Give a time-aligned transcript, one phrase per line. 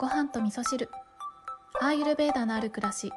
[0.00, 0.88] ご飯と味噌汁。
[1.78, 3.12] アーユルベーダのある暮らし。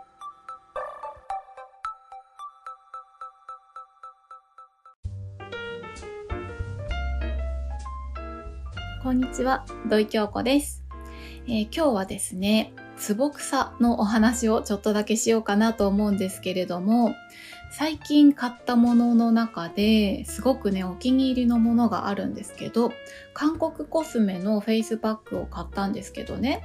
[9.01, 10.83] こんにちは土井京子です、
[11.47, 17.15] えー今日はですねツボ草のお話をちょっとだけしようかなと思うんですけれども
[17.75, 22.93] 最近買ったものの中ですごくねお気に入りのものがあるんですけど
[23.33, 26.63] 韓国コスメのフェイスパックを買ったんですけどね、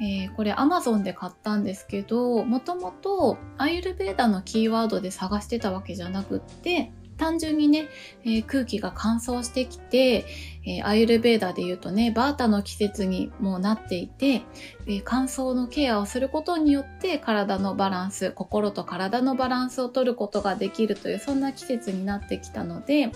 [0.00, 7.88] えーこれ Amazon で買ったんですけどもともとアーユルヴェーダのキーワードで探してたわけじゃなくって単純にね、
[8.24, 10.24] えー空気が乾燥してきて、
[10.64, 14.42] えーアーユルヴェーダで言うとね、ヴァータの季節にもなっていて、
[14.86, 23.10] えー乾燥のケアをすることによって体のバランス、心と体のバランスを取ることができるという、そんな季節になってきたので、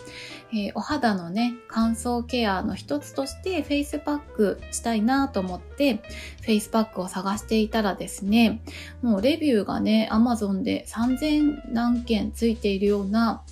[0.55, 6.03] えお肌のね、乾燥ケアの一つとしてフェイスパックしたいなと思って、
[6.43, 8.63] フェイスパックを探していたらですね、
[9.01, 13.43] もうレビューがね、Amazon で3000何件ついているような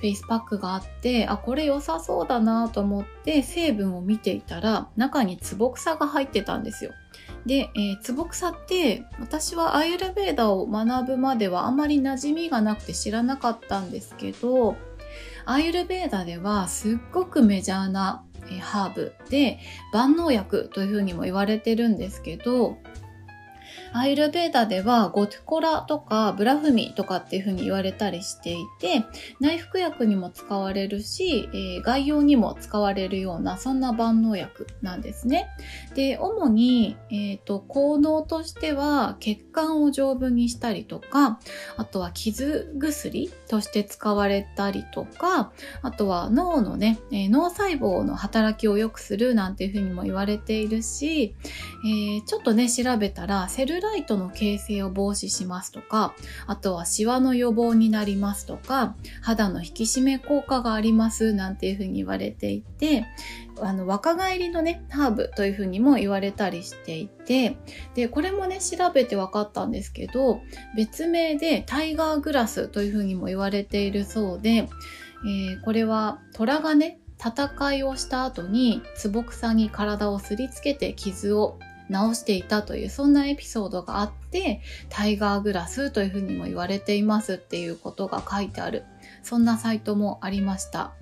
[0.00, 6.92] フェイスパックがあって、あ、これ良さそうだなと思って成分を見ていたら、中にツボ草が入ってたんですよ。
[7.44, 14.76] で、えー、ツボ草って私はアーユルヴェーダを学ぶまではあまり馴染みがなくて知らなかったんですけど、
[15.44, 18.24] アイルベーダではすっごくメジャーな
[18.60, 19.60] ハーブで
[19.92, 22.78] 万能薬というふうにも言われてるんですけど、
[23.92, 29.04] アイルベーダではゴテコラとかブラフミとかっていうふうに言われたりしていて、
[29.40, 35.48] 内服薬にも使われるし、えー外用にも使われるようなそんな万能薬なんですね。
[35.94, 41.40] で、主に、えーと効能としては血管を丈夫にしたりとか、
[41.76, 45.52] あとは傷薬として使われたりとか、
[45.82, 51.34] あとは脳のね、えー脳細胞の働きを良くするなんていうふうにも言われているし、
[51.84, 56.14] えーちょっとね、調べたらセルライトの形成を防止しますとか、
[56.46, 63.06] あとはシワの予防になりますとか、肌の引き締め効果がありますなんていうふうに言われていて、
[63.60, 67.56] あの、若返りのね、ハーブというふうにも言われたりしていて、
[67.94, 70.40] で、これもね、調べて分かったんですけど、
[70.76, 74.68] 別名でタイガーグラスというふうにも言われているそうで、
[75.22, 81.58] えーこれは虎がね、戦いをした後にツボ草に体をすりつけて傷を
[81.90, 88.84] 直していたというそんなエピソードがあってタイガーグラスというふうにも言われていますっていうことが書いてある
[89.22, 90.94] そんなサイトもありました。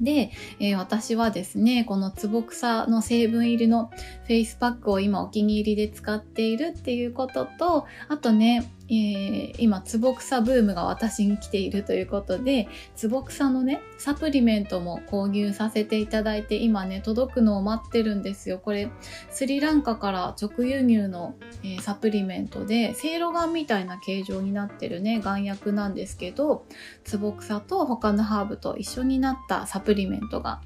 [0.00, 18.58] で、えー私はですねこのツボ草の成分入りのフェイスパックを今お気に入りで使っているっていうこととあとね、えー今ツボ草ブームが私に来ているということでツボ草のねサプリメントも購入させていただいて今ね届くのを待ってるんですよ。
[18.58, 18.90] これ
[19.30, 26.64] スリランカから直輸入の、えーサプリメントで正露丸みたいな形状になってるね丸薬なんですけど
[27.04, 30.60] ツボ草と他のハーブと一緒になったサプリメントが、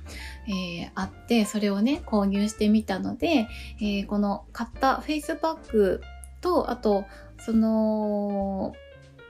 [0.47, 3.49] えーあってそれをね購入してみたので、
[3.81, 6.01] えこの買ったフェイスパック
[6.41, 7.05] とあと
[7.39, 8.75] その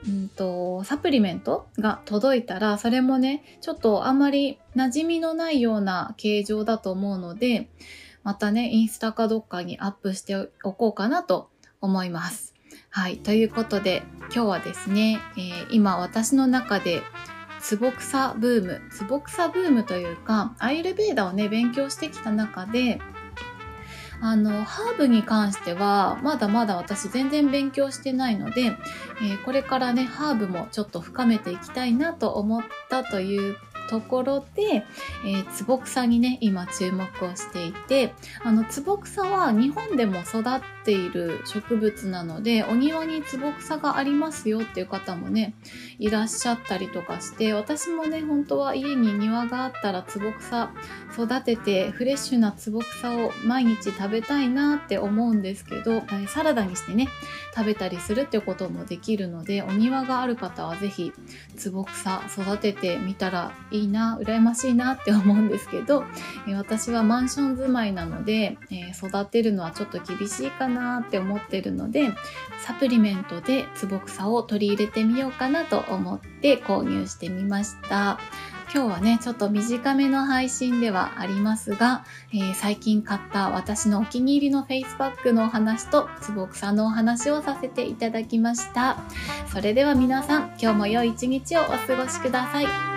[0.05, 7.69] うんとサプリメントが届いたらそれもねちょっとあんまり馴染みのないような形状だと思うので
[8.23, 11.49] またねインスタかどっかにアップしておこうかなと
[11.81, 12.53] 思います。
[12.89, 14.03] はいということで
[14.33, 17.01] 今日はですね、えー今私の中で
[17.59, 22.99] ツボ草ブームツボ草ブームというかアイルベーダをね勉強してきた中で
[24.19, 33.55] あのハーブに関してはまだまだ私全然勉強してないので、えーこれからねハーブもちょっと深めていきたいなと思ったという
[33.87, 34.83] ところで、
[35.25, 40.43] えー、ツボ草にね今注目をしていてあのツボ草は日本でも育っ
[40.85, 45.53] ている植物なのでお庭にツボ草がありますよっていう方もね
[45.99, 50.71] いらっしゃったりとかして私もね本当は家に庭があったらツボ草
[51.13, 57.07] 育ててフレッシュなツボ草を毎日食べたいなって思うんですけどサラダにしてね
[57.55, 61.11] 食べたりするってこともできるのでお庭がある方は是非
[61.55, 66.03] ツボ草育ててみたらいいいいな羨ましいなって思うんですけど、
[66.47, 72.11] え私はマンション住まいなので、え育てるのはちょっと厳しいかなって思ってるので
[72.65, 78.19] サプリメントでツボ草を取り入れてみようかなと思って購入してみました。
[78.73, 82.03] 今日はね、ちょっと短めの配信ではありますが、
[82.33, 88.97] えー最近買った私のお気に入りのフェイスパックのお話と、つぼくさんのお話をさせていただきました。
[89.51, 92.96] それでは皆さん、今日も良い一日をお過ごしください。